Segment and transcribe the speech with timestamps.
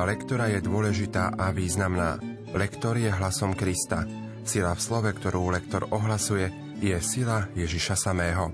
[0.00, 2.16] Služba lektora je dôležitá a významná.
[2.56, 4.08] Lektor je hlasom Krista.
[4.48, 6.48] Sila v slove, ktorú lektor ohlasuje,
[6.80, 8.48] je sila Ježiša samého.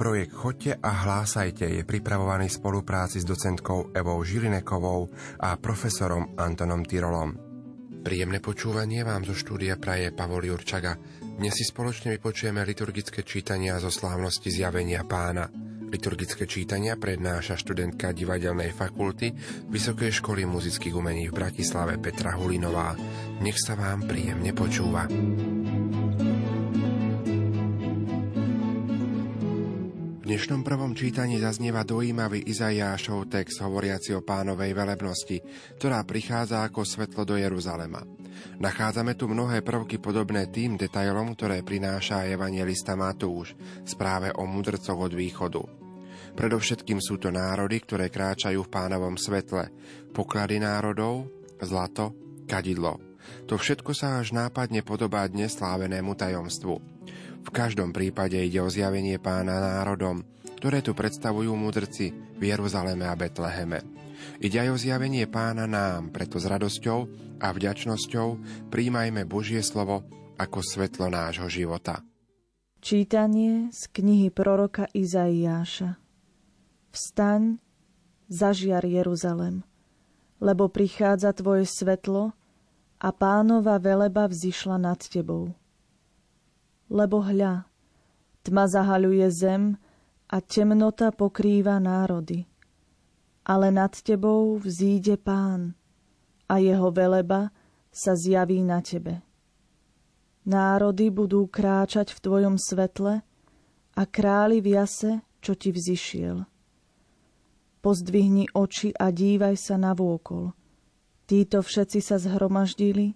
[0.00, 5.12] Projekt Chodte a hlásajte je pripravovaný v spolupráci s docentkou Evou Žilinekovou
[5.44, 7.36] a profesorom Antonom Tyrolom.
[8.00, 10.96] Príjemné počúvanie vám zo štúdia praje Pavol Jurčaga.
[11.20, 15.67] Dnes si spoločne vypočujeme liturgické čítania zo slávnosti zjavenia pána.
[15.88, 19.32] Liturgické čítania prednáša študentka divadelnej fakulty
[19.72, 22.92] Vysokej školy muzických umení v Bratislave Petra Hulinová.
[23.40, 25.08] Nech sa vám príjemne počúva.
[30.12, 35.40] V dnešnom prvom čítaní zaznieva dojímavý Izajášov text hovoriaci o pánovej velebnosti,
[35.80, 38.04] ktorá prichádza ako svetlo do Jeruzalema.
[38.58, 43.54] Nachádzame tu mnohé prvky podobné tým detailom, ktoré prináša evangelista Matúš,
[43.86, 45.62] správe o mudrcoch od východu.
[46.34, 49.74] Predovšetkým sú to národy, ktoré kráčajú v pánovom svetle,
[50.14, 51.26] poklady národov,
[51.58, 52.14] zlato,
[52.46, 53.02] kadidlo.
[53.50, 56.74] To všetko sa až nápadne podobá dnes slávenému tajomstvu.
[57.42, 60.22] V každom prípade ide o zjavenie pána národom,
[60.58, 63.97] ktoré tu predstavujú mudrci v Jeruzaleme a Betleheme.
[64.38, 66.98] Ide aj o zjavenie pána nám, preto s radosťou
[67.42, 68.28] a vďačnosťou
[68.70, 70.06] príjmajme Božie slovo
[70.38, 72.02] ako svetlo nášho života.
[72.78, 75.98] Čítanie z knihy proroka Izaiáša
[76.94, 77.58] Vstaň,
[78.30, 79.66] zažiar Jeruzalem,
[80.38, 82.32] lebo prichádza tvoje svetlo
[82.98, 85.54] a pánova veleba vzýšla nad tebou.
[86.88, 87.68] Lebo hľa,
[88.46, 89.62] tma zahaľuje zem
[90.28, 92.48] a temnota pokrýva národy.
[93.48, 95.72] Ale nad tebou vzíde pán
[96.48, 97.48] a jeho veleba
[97.88, 99.24] sa zjaví na tebe.
[100.48, 103.20] Národy budú kráčať v tvojom svetle
[103.92, 106.46] a králi v jase, čo ti vzýšiel.
[107.84, 110.56] Pozdvihni oči a dívaj sa na vôkol.
[111.28, 113.12] Títo všetci sa zhromaždili,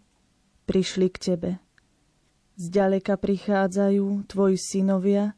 [0.69, 1.51] prišli k tebe.
[2.61, 5.33] Zďaleka prichádzajú tvoji synovia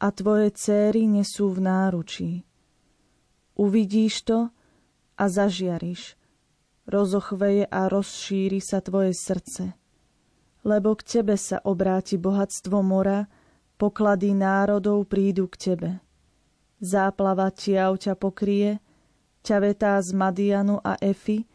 [0.00, 2.30] a tvoje céry nesú v náručí.
[3.56, 4.52] Uvidíš to
[5.16, 6.14] a zažiariš.
[6.86, 9.74] Rozochveje a rozšíri sa tvoje srdce.
[10.62, 13.26] Lebo k tebe sa obráti bohatstvo mora,
[13.80, 15.90] poklady národov prídu k tebe
[16.80, 18.80] záplava čiav ťa pokrie,
[19.40, 21.46] ťavetá z Madianu a Efy,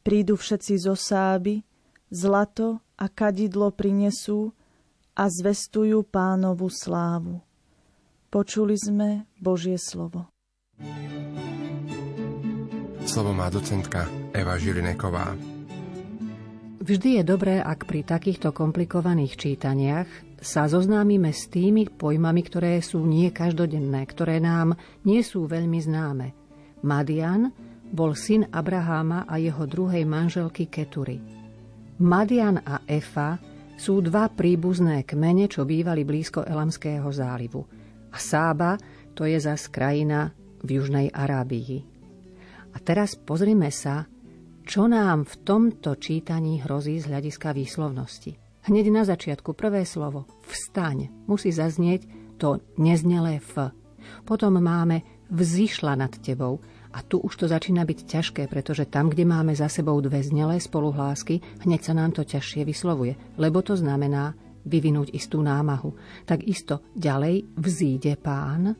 [0.00, 1.60] prídu všetci zo Sáby,
[2.08, 4.52] zlato a kadidlo prinesú
[5.16, 7.42] a zvestujú pánovu slávu.
[8.30, 10.30] Počuli sme Božie slovo.
[13.10, 15.34] Slovo má docentka Eva Žilineková.
[16.78, 20.06] Vždy je dobré, ak pri takýchto komplikovaných čítaniach
[20.38, 26.26] sa zoznámime s tými pojmami, ktoré sú nie každodenné, ktoré nám nie sú veľmi známe.
[26.86, 27.50] Madian
[27.90, 31.18] bol syn Abraháma a jeho druhej manželky Ketury.
[31.98, 33.42] Madian a Efa
[33.74, 37.66] sú dva príbuzné kmene, čo bývali blízko Elamského zálivu.
[38.14, 38.78] A Sába
[39.18, 40.30] to je zas krajina
[40.62, 41.99] v Južnej Arábii.
[42.74, 44.06] A teraz pozrime sa,
[44.66, 48.38] čo nám v tomto čítaní hrozí z hľadiska výslovnosti.
[48.70, 53.72] Hneď na začiatku prvé slovo vstaň musí zaznieť to neznelé F.
[54.22, 56.60] Potom máme vzýšla nad tebou
[56.90, 60.58] a tu už to začína byť ťažké, pretože tam, kde máme za sebou dve znelé
[60.58, 64.34] spoluhlásky, hneď sa nám to ťažšie vyslovuje, lebo to znamená
[64.66, 65.94] vyvinúť istú námahu.
[66.28, 68.76] Tak isto ďalej vzíde pán,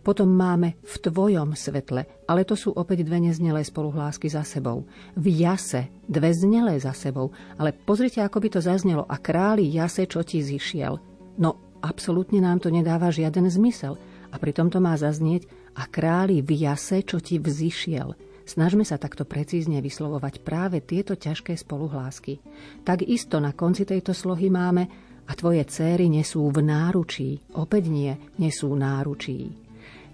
[0.00, 4.88] potom máme v tvojom svetle, ale to sú opäť dve neznelé spoluhlásky za sebou.
[5.14, 9.04] V jase dve znelé za sebou, ale pozrite, ako by to zaznelo.
[9.06, 10.98] A králi jase, čo ti zišiel.
[11.38, 13.98] No, absolútne nám to nedáva žiaden zmysel.
[14.32, 15.44] A pritom to má zaznieť
[15.76, 18.16] a králi v jase, čo ti vzýšiel.
[18.42, 22.42] Snažme sa takto precízne vyslovovať práve tieto ťažké spoluhlásky.
[22.82, 24.84] Takisto na konci tejto slohy máme
[25.28, 27.38] a tvoje céry nesú v náručí.
[27.54, 28.12] Opäť nie,
[28.42, 29.61] nesú náručí.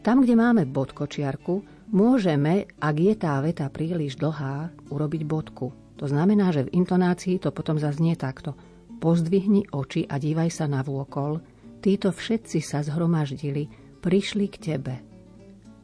[0.03, 1.61] Tam, kde máme bodkočiarku,
[1.91, 5.75] môžeme, ak je tá veta príliš dlhá, urobiť bodku.
[5.99, 8.55] To znamená, že v intonácii to potom zaznie takto.
[9.03, 11.43] Pozdvihni oči a dívaj sa na vôkol.
[11.83, 13.67] Títo všetci sa zhromaždili,
[13.99, 14.95] prišli k tebe.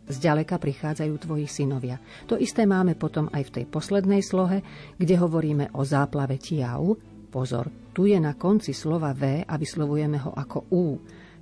[0.05, 1.97] Zďaleka prichádzajú tvoji synovia.
[2.29, 4.61] To isté máme potom aj v tej poslednej slohe,
[5.01, 6.95] kde hovoríme o záplave tiau.
[7.33, 10.85] Pozor, tu je na konci slova V a vyslovujeme ho ako U.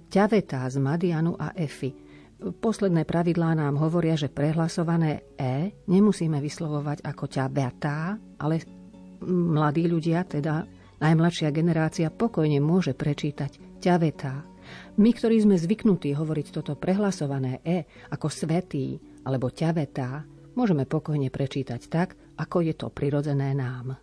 [0.08, 2.01] Ťavetá z Madianu a Efy.
[2.42, 8.66] Posledné pravidlá nám hovoria, že prehlasované E nemusíme vyslovovať ako ťa beatá, ale
[9.26, 10.66] mladí ľudia, teda
[10.98, 14.42] najmladšia generácia, pokojne môže prečítať ťavetá.
[14.98, 20.26] My, ktorí sme zvyknutí hovoriť toto prehlasované E ako svetý alebo ťavetá,
[20.58, 24.02] môžeme pokojne prečítať tak, ako je to prirodzené nám.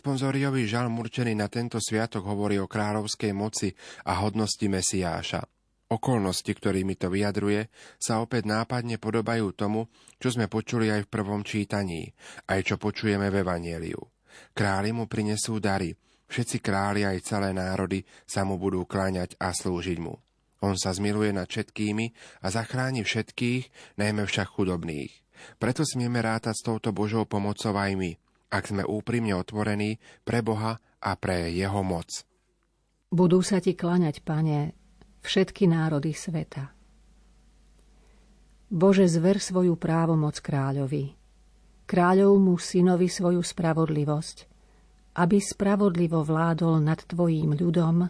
[0.00, 3.76] Responsoriový žal určený na tento sviatok hovorí o kráľovskej moci
[4.08, 5.44] a hodnosti Mesiáša.
[5.92, 7.68] Okolnosti, ktorými to vyjadruje,
[8.00, 12.16] sa opäť nápadne podobajú tomu, čo sme počuli aj v prvom čítaní,
[12.48, 14.00] aj čo počujeme v Evanieliu.
[14.56, 15.92] Králi mu prinesú dary,
[16.32, 20.16] všetci králi aj celé národy sa mu budú kláňať a slúžiť mu.
[20.64, 23.68] On sa zmiluje nad všetkými a zachráni všetkých,
[24.00, 25.12] najmä však chudobných.
[25.60, 28.16] Preto smieme rátať s touto Božou pomocou aj my,
[28.50, 32.26] ak sme úprimne otvorení pre Boha a pre Jeho moc.
[33.10, 34.74] Budú sa ti klaňať, pane,
[35.22, 36.74] všetky národy sveta.
[38.70, 41.14] Bože, zver svoju právomoc kráľovi,
[41.90, 44.38] kráľovmu synovi svoju spravodlivosť,
[45.18, 48.06] aby spravodlivo vládol nad tvojím ľudom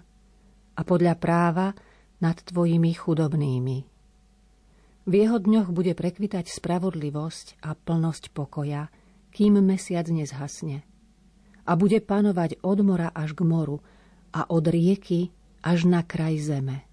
[0.77, 1.73] a podľa práva
[2.21, 3.79] nad tvojimi chudobnými.
[5.09, 8.89] V jeho dňoch bude prekvitať spravodlivosť a plnosť pokoja–
[9.31, 10.83] kým mesiac nezhasne.
[11.67, 13.79] A bude panovať od mora až k moru
[14.35, 15.31] a od rieky
[15.63, 16.87] až na kraj zeme.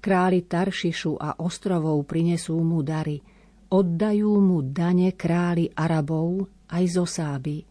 [0.00, 3.20] Králi Taršišu a ostrovov prinesú mu dary,
[3.72, 7.64] oddajú mu dane králi Arabov aj zo Sáby.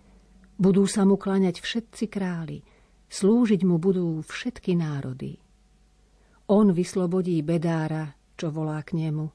[0.57, 2.61] Budú sa mu klaňať všetci králi,
[3.09, 5.37] slúžiť mu budú všetky národy.
[6.49, 9.25] On vyslobodí bedára, čo volá k nemu,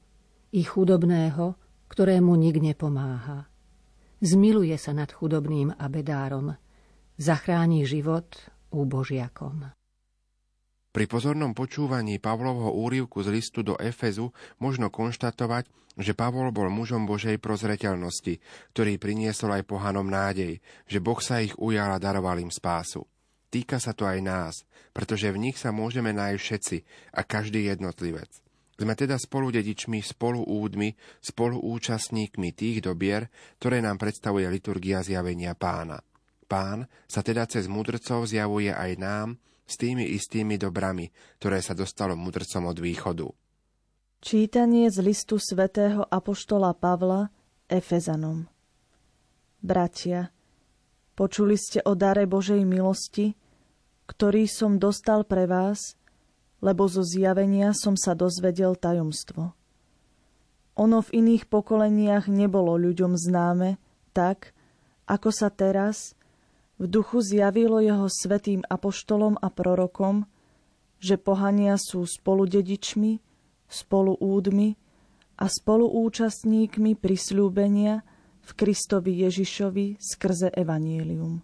[0.53, 1.57] i chudobného,
[1.89, 3.48] ktorému nik nepomáha.
[4.19, 6.51] Zmiluje sa nad chudobným a bedárom.
[7.15, 8.27] Zachráni život
[8.67, 9.71] úbožiakom.
[10.91, 17.07] Pri pozornom počúvaní Pavlovho úrivku z listu do Efezu možno konštatovať, že Pavol bol mužom
[17.07, 18.43] Božej prozreteľnosti,
[18.75, 23.07] ktorý priniesol aj pohanom nádej, že Boh sa ich ujal a daroval im spásu.
[23.47, 24.55] Týka sa to aj nás,
[24.91, 26.77] pretože v nich sa môžeme nájsť všetci
[27.15, 28.48] a každý jednotlivec.
[28.79, 33.27] Sme teda spolu dedičmi, spolu údmi, spolu účastníkmi tých dobier,
[33.59, 35.99] ktoré nám predstavuje liturgia zjavenia pána.
[36.47, 39.35] Pán sa teda cez mudrcov zjavuje aj nám
[39.67, 41.11] s tými istými dobrami,
[41.43, 43.27] ktoré sa dostalo mudrcom od východu.
[44.23, 47.27] Čítanie z listu svätého Apoštola Pavla
[47.67, 48.47] Efezanom
[49.59, 50.31] Bratia,
[51.19, 53.35] počuli ste o dare Božej milosti,
[54.07, 55.98] ktorý som dostal pre vás–
[56.59, 59.55] lebo zo zjavenia som sa dozvedel tajomstvo.
[60.79, 63.75] Ono v iných pokoleniach nebolo ľuďom známe
[64.15, 64.55] tak,
[65.09, 66.15] ako sa teraz
[66.79, 70.23] v duchu zjavilo jeho svetým apoštolom a prorokom,
[71.03, 73.19] že pohania sú spoludedičmi,
[73.67, 74.69] spoluúdmi
[75.39, 78.03] a spoluúčastníkmi prisľúbenia
[78.39, 81.43] v Kristovi Ježišovi skrze Evanielium.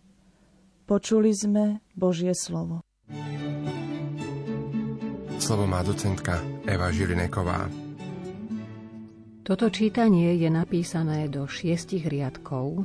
[0.88, 2.85] Počuli sme Božie slovo.
[5.36, 7.70] Slovo má docentka Eva Žilineková.
[9.46, 12.82] Toto čítanie je napísané do šiestich riadkov,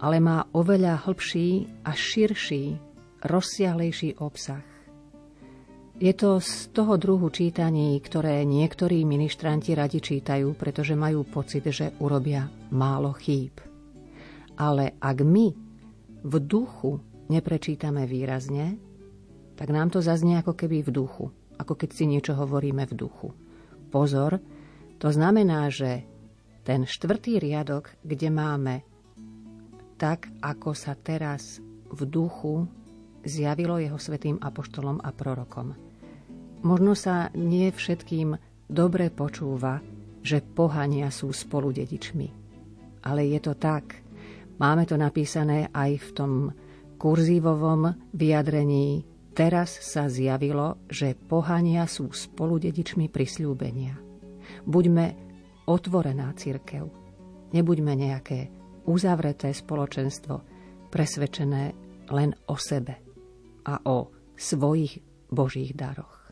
[0.00, 2.80] ale má oveľa hlbší a širší,
[3.20, 4.64] rozsiahlejší obsah.
[6.00, 11.92] Je to z toho druhu čítaní, ktoré niektorí ministranti radi čítajú, pretože majú pocit, že
[12.00, 13.60] urobia málo chýb.
[14.56, 15.46] Ale ak my
[16.24, 16.96] v duchu
[17.28, 18.80] neprečítame výrazne,
[19.52, 23.30] tak nám to zaznie ako keby v duchu ako keď si niečo hovoríme v duchu.
[23.94, 24.42] Pozor,
[24.98, 26.02] to znamená, že
[26.66, 28.74] ten štvrtý riadok, kde máme
[29.98, 32.66] tak, ako sa teraz v duchu
[33.22, 35.78] zjavilo jeho svetým apoštolom a prorokom.
[36.62, 38.34] Možno sa nie všetkým
[38.70, 39.82] dobre počúva,
[40.22, 42.28] že pohania sú spolu dedičmi.
[43.02, 43.98] Ale je to tak.
[44.62, 46.32] Máme to napísané aj v tom
[47.02, 49.02] kurzívovom vyjadrení
[49.32, 53.96] Teraz sa zjavilo, že pohania sú spoludedičmi prisľúbenia.
[54.68, 55.06] Buďme
[55.64, 56.84] otvorená církev.
[57.56, 58.52] Nebuďme nejaké
[58.84, 60.34] uzavreté spoločenstvo,
[60.92, 61.72] presvedčené
[62.12, 63.00] len o sebe
[63.64, 65.00] a o svojich
[65.32, 66.28] božích daroch.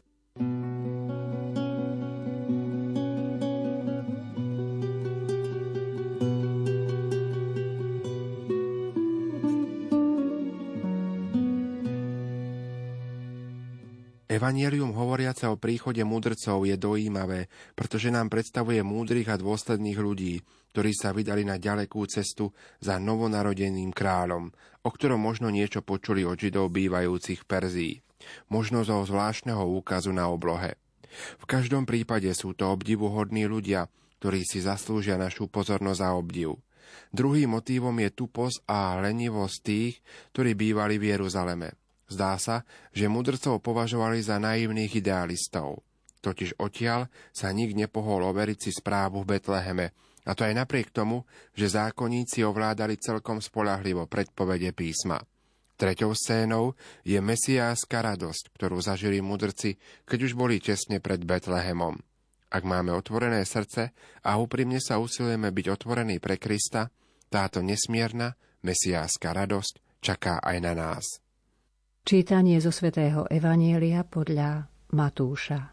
[14.30, 20.38] Evangelium hovoriace o príchode mudrcov je dojímavé, pretože nám predstavuje múdrych a dôsledných ľudí,
[20.70, 24.54] ktorí sa vydali na ďalekú cestu za novonarodeným kráľom,
[24.86, 27.94] o ktorom možno niečo počuli od židov bývajúcich v Perzii.
[28.54, 30.78] Možno zo zvláštneho úkazu na oblohe.
[31.42, 33.90] V každom prípade sú to obdivuhodní ľudia,
[34.22, 36.54] ktorí si zaslúžia našu pozornosť a obdiv.
[37.10, 39.98] Druhým motívom je tupos a lenivosť tých,
[40.30, 41.74] ktorí bývali v Jeruzaleme.
[42.10, 45.86] Zdá sa, že mudrcov považovali za naivných idealistov.
[46.20, 49.86] Totiž odtiaľ sa nik nepohol overiť si správu v Betleheme,
[50.28, 51.24] a to aj napriek tomu,
[51.56, 55.22] že zákonníci ovládali celkom spolahlivo predpovede písma.
[55.80, 56.76] Treťou scénou
[57.08, 61.96] je mesiáska radosť, ktorú zažili mudrci, keď už boli tesne pred Betlehemom.
[62.52, 66.92] Ak máme otvorené srdce a úprimne sa usilujeme byť otvorení pre Krista,
[67.32, 71.22] táto nesmierna mesiáska radosť čaká aj na nás.
[72.00, 74.64] Čítanie zo svätého Evanielia podľa
[74.96, 75.68] Matúša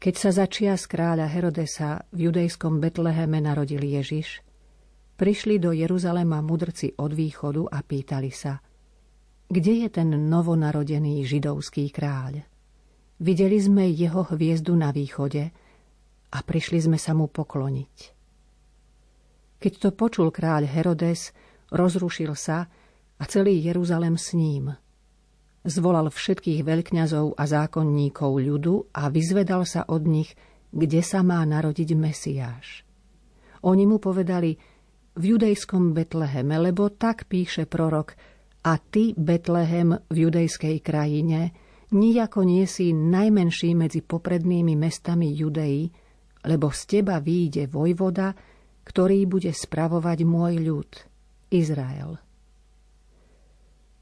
[0.00, 4.40] Keď sa začia z kráľa Herodesa v judejskom Betleheme narodil Ježiš,
[5.20, 8.56] prišli do Jeruzalema mudrci od východu a pýtali sa,
[9.52, 12.40] kde je ten novonarodený židovský kráľ?
[13.20, 15.44] Videli sme jeho hviezdu na východe
[16.32, 17.96] a prišli sme sa mu pokloniť.
[19.60, 21.36] Keď to počul kráľ Herodes,
[21.68, 22.64] rozrušil sa
[23.18, 24.74] a celý Jeruzalem s ním.
[25.66, 30.32] Zvolal všetkých veľkňazov a zákonníkov ľudu a vyzvedal sa od nich,
[30.70, 32.86] kde sa má narodiť Mesiáš.
[33.66, 34.54] Oni mu povedali,
[35.18, 38.14] v judejskom Betleheme, lebo tak píše prorok,
[38.62, 41.50] a ty, Betlehem, v judejskej krajine,
[41.90, 45.88] nijako nie si najmenší medzi poprednými mestami Judei,
[46.46, 48.34] lebo z teba výjde vojvoda,
[48.86, 50.90] ktorý bude spravovať môj ľud,
[51.50, 52.27] Izrael.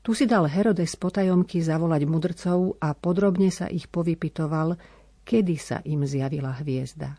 [0.06, 4.78] Tu si dal Herodes potajomky zavolať mudrcov a podrobne sa ich povypitoval,
[5.26, 7.18] kedy sa im zjavila hviezda.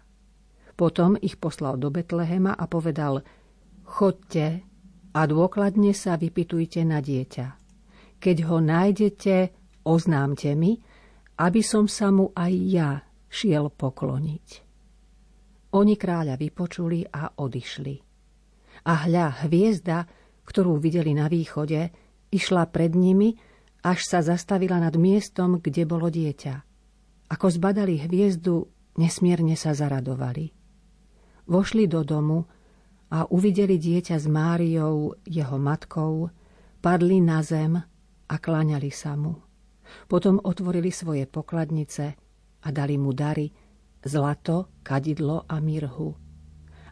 [0.72, 3.20] Potom ich poslal do Betlehema a povedal–
[3.88, 4.48] Chodte
[5.15, 7.48] a dôkladne sa vypitujte na dieťa.
[8.20, 9.36] Keď ho nájdete,
[9.88, 10.75] oznámte mi,
[11.39, 13.00] aby som sa mu aj ja
[13.32, 14.48] šiel pokloniť.
[15.72, 17.96] Oni kráľa vypočuli a odišli.
[18.91, 20.03] A hľa hviezda,
[20.44, 23.38] ktorú videli na východe, išla pred nimi,
[23.84, 26.55] až sa zastavila nad miestom, kde bolo dieťa.
[27.31, 28.67] Ako zbadali hviezdu,
[29.00, 30.51] nesmierne sa zaradovali.
[31.48, 32.43] Vošli do domu
[33.07, 36.27] a uvideli dieťa s Máriou, jeho matkou,
[36.84, 37.79] padli na zem
[38.27, 39.39] a kláňali sa mu.
[40.12, 42.05] Potom otvorili svoje pokladnice
[42.63, 43.48] a dali mu dary,
[44.03, 46.12] zlato, kadidlo a mirhu.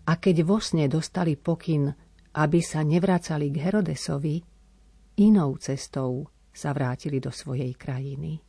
[0.05, 1.91] A keď vo sne dostali pokyn,
[2.35, 4.54] aby sa nevracali k Herodesovi,
[5.15, 8.39] inou cestou sa vrátili do svojej krajiny.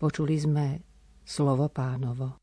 [0.00, 0.66] Počuli sme
[1.24, 2.40] slovo pánovo.